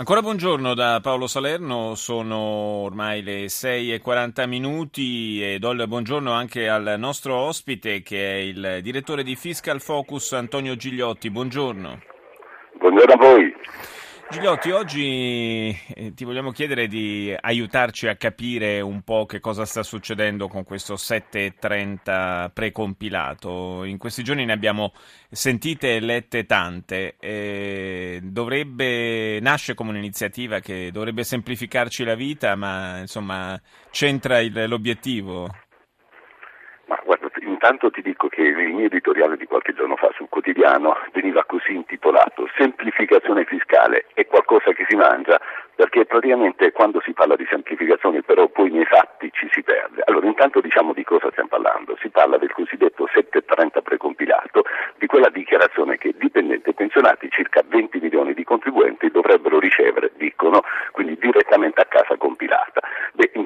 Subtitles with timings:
[0.00, 5.86] Ancora buongiorno da Paolo Salerno, sono ormai le 6 e 40 minuti e do il
[5.86, 11.28] buongiorno anche al nostro ospite che è il direttore di Fiscal Focus Antonio Gigliotti.
[11.28, 12.00] Buongiorno.
[12.78, 13.54] Buongiorno a voi.
[14.30, 19.82] Gigliotti, oggi eh, ti vogliamo chiedere di aiutarci a capire un po' che cosa sta
[19.82, 23.82] succedendo con questo 730 precompilato.
[23.82, 24.92] In questi giorni ne abbiamo
[25.28, 27.16] sentite e lette tante.
[27.18, 35.48] Eh, dovrebbe, nasce come un'iniziativa che dovrebbe semplificarci la vita, ma insomma c'entra il, l'obiettivo?
[37.62, 41.74] Intanto ti dico che il mio editoriale di qualche giorno fa sul quotidiano veniva così
[41.74, 45.38] intitolato Semplificazione fiscale è qualcosa che si mangia,
[45.74, 50.02] perché praticamente quando si parla di semplificazione però poi nei fatti ci si perde.
[50.06, 54.64] Allora intanto diciamo di cosa stiamo parlando, si parla del cosiddetto 730 precompilato,
[54.96, 60.62] di quella dichiarazione che dipendenti e pensionati, circa 20 milioni di contribuenti, dovrebbero ricevere, dicono,
[60.92, 62.69] quindi direttamente a casa compilata.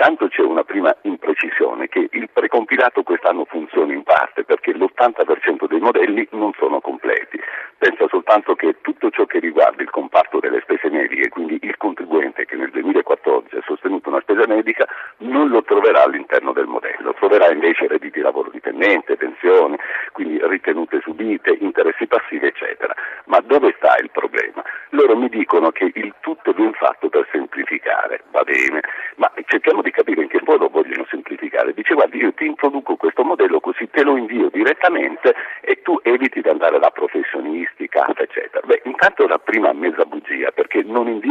[0.00, 5.78] Intanto c'è una prima imprecisione che il precompilato quest'anno funziona in parte perché l'80% dei
[5.78, 7.38] modelli non sono completi.
[7.80, 12.44] Pensa soltanto che tutto ciò che riguarda il comparto delle spese mediche, quindi il contribuente
[12.44, 14.86] che nel 2014 ha sostenuto una spesa medica,
[15.20, 19.78] non lo troverà all'interno del modello, troverà invece redditi di lavoro dipendente, pensioni,
[20.12, 22.94] quindi ritenute subite, interessi passivi, eccetera.
[23.24, 24.62] Ma dove sta il problema?
[24.90, 28.82] Loro mi dicono che il tutto viene fatto per semplificare, va bene,
[29.16, 31.72] ma cerchiamo di capire in che modo vogliono semplificare.
[31.72, 36.40] Dice guardi io ti introduco questo modello così te lo invio direttamente e tu eviti
[36.40, 38.66] di andare da professionisti, casa, eccetera.
[38.66, 40.50] Beh, intanto è la prima mezza bugia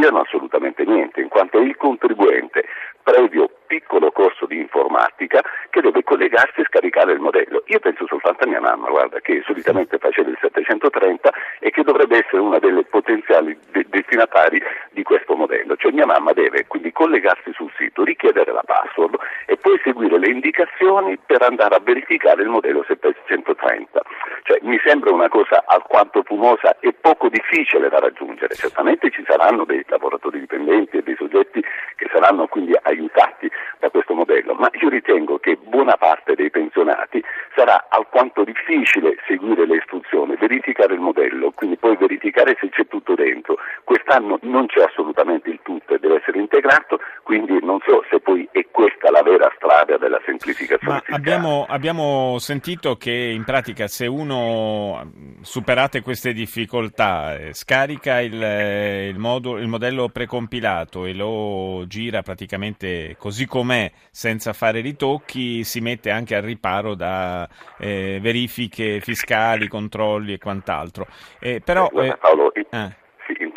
[0.00, 2.64] inviano assolutamente niente, in quanto il contribuente
[3.02, 7.62] previo piccolo corso di informatica che deve collegarsi e scaricare il modello.
[7.66, 11.30] Io penso soltanto a mia mamma, guarda, che solitamente faceva il 730
[11.60, 15.76] e che dovrebbe essere una delle potenziali de- destinatari di questo modello.
[15.76, 20.30] Cioè mia mamma deve quindi collegarsi sul sito, richiedere la password e poi seguire le
[20.30, 24.00] indicazioni per andare a verificare il modello 730.
[24.50, 28.56] Cioè mi sembra una cosa alquanto fumosa e poco difficile da raggiungere.
[28.56, 31.62] Certamente ci saranno dei lavoratori dipendenti e dei soggetti
[31.94, 37.22] che saranno quindi aiutati da questo modello, ma io ritengo che buona parte dei pensionati
[37.54, 43.14] sarà alquanto difficile seguire le istruzioni, verificare il modello, quindi poi verificare se c'è tutto
[43.14, 43.56] dentro.
[43.84, 48.48] Quest'anno non c'è assolutamente il tutto e deve essere integrato, quindi non so se poi
[48.50, 50.20] è questa la vera strada della
[50.52, 51.02] semplificazione.
[51.06, 55.10] Ma abbiamo, abbiamo, sentito che in pratica se uno
[55.42, 63.16] superate queste difficoltà eh, scarica il, il, modo, il modello precompilato e lo gira praticamente
[63.18, 70.34] così com'è senza fare ritocchi, si mette anche al riparo da eh, verifiche fiscali, controlli
[70.34, 71.06] e quant'altro.
[71.38, 72.99] Eh, però, eh, guarda, Paolo, eh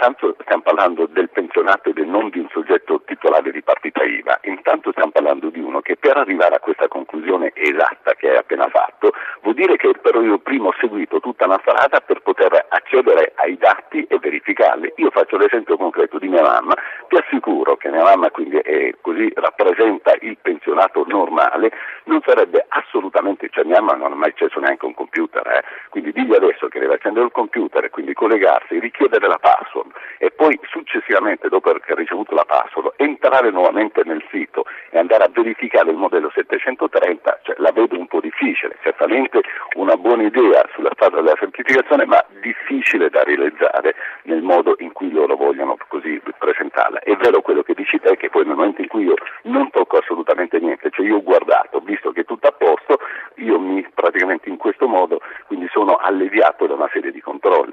[0.04, 4.92] intanto stiamo parlando del pensionato e non di un soggetto titolare di partita IVA, intanto
[4.92, 9.14] stiamo parlando di uno che per arrivare a questa conclusione esatta che hai appena fatto,
[9.42, 13.56] vuol dire che però io prima ho seguito tutta una strada per poter accedere ai
[13.58, 14.92] dati e verificarli.
[14.98, 16.76] Io faccio l'esempio concreto di mia mamma,
[17.14, 21.72] ti assicuro che mia mamma quindi è così rappresenta il pensionato normale,
[22.06, 25.64] non sarebbe assolutamente, cioè mia mamma non ha mai acceso neanche un computer, eh?
[25.90, 30.32] quindi digli adesso che deve accendere il computer e quindi collegarsi, richiedere la password e
[30.32, 35.92] poi successivamente, dopo aver ricevuto la password, entrare nuovamente nel sito e andare a verificare
[35.92, 39.42] il modello 730, cioè, la vedo un po' difficile, certamente
[39.76, 45.12] una buona idea sulla strada della semplificazione, ma difficile da realizzare nel modo in cui
[45.12, 45.43] loro vogliono
[46.84, 47.00] presentarla.
[47.00, 49.98] È vero quello che dici te, che poi nel momento in cui io non tocco
[49.98, 53.00] assolutamente niente, cioè io ho guardato, visto che è tutto a posto,
[53.36, 57.73] io mi praticamente in questo modo quindi sono alleviato da una serie di controlli.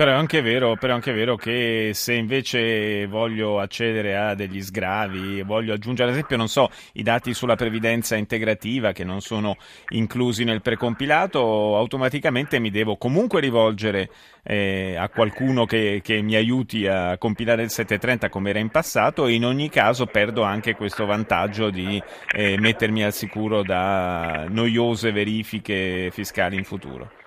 [0.00, 4.62] Però è, anche vero, però è anche vero che se invece voglio accedere a degli
[4.62, 9.58] sgravi, voglio aggiungere ad esempio, non so, i dati sulla previdenza integrativa che non sono
[9.90, 14.08] inclusi nel precompilato, automaticamente mi devo comunque rivolgere
[14.42, 19.26] eh, a qualcuno che, che, mi aiuti a compilare il 730 come era in passato
[19.26, 22.02] e in ogni caso perdo anche questo vantaggio di
[22.34, 27.19] eh, mettermi al sicuro da noiose verifiche fiscali in futuro.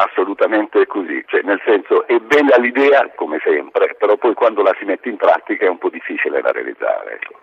[0.00, 4.86] Assolutamente così, cioè, nel senso è bella l'idea come sempre, però poi quando la si
[4.86, 7.18] mette in pratica è un po' difficile da realizzare.
[7.20, 7.38] Ecco.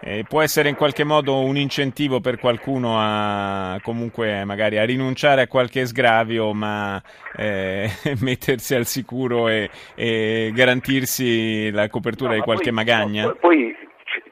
[0.00, 5.40] Eh, può essere in qualche modo un incentivo per qualcuno a comunque magari a rinunciare
[5.40, 7.00] a qualche sgravio, ma
[7.34, 7.88] eh,
[8.20, 13.24] mettersi al sicuro e, e, garantirsi la copertura no, di qualche poi, magagna?
[13.24, 13.74] No, poi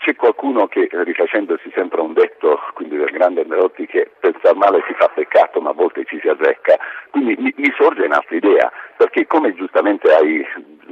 [0.05, 4.85] c'è qualcuno che, rifacendosi sempre a un detto, quindi del grande Andreotti, che pensare male
[4.87, 6.77] si fa peccato, ma a volte ci si azzecca.
[7.15, 10.45] Quindi mi, mi sorge un'altra idea, perché come giustamente hai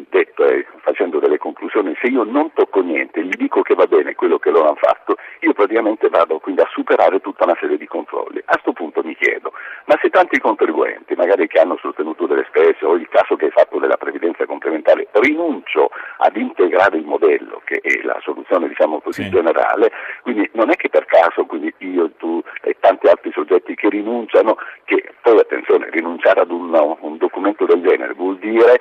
[0.09, 4.15] detto eh, facendo delle conclusioni, se io non tocco niente, gli dico che va bene
[4.15, 7.89] quello che loro hanno fatto, io praticamente vado quindi a superare tutta una serie di
[7.89, 8.39] controlli.
[8.39, 9.53] A questo punto mi chiedo,
[9.87, 13.51] ma se tanti contribuenti, magari che hanno sostenuto delle spese o il caso che hai
[13.51, 19.23] fatto della previdenza complementare, rinuncio ad integrare il modello, che è la soluzione diciamo così
[19.25, 19.31] sì.
[19.31, 19.91] generale,
[20.23, 24.57] quindi non è che per caso quindi io, tu e tanti altri soggetti che rinunciano,
[24.85, 28.81] che poi attenzione, rinunciare ad un, un documento del genere vuol dire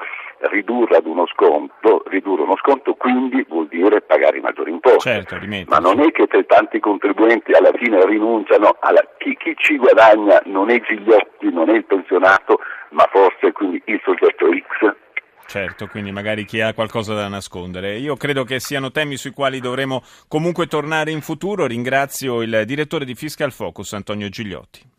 [0.49, 5.09] ridurre ad uno sconto, ridurre uno sconto quindi vuol dire pagare i maggiori imposti.
[5.09, 5.37] Certo,
[5.67, 10.71] Ma non è che tanti contribuenti alla fine rinunciano, alla, chi, chi, ci guadagna non
[10.71, 12.59] è Gigliotti, non è il pensionato,
[12.89, 14.10] ma forse quindi il soggetto.
[15.51, 17.97] Certo, quindi magari chi ha qualcosa da nascondere.
[17.97, 21.65] Io credo che siano temi sui quali dovremo comunque tornare in futuro.
[21.67, 24.81] Ringrazio il direttore di Fiscal Focus, Antonio Gigliotti.